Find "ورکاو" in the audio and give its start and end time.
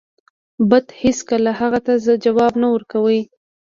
2.73-3.09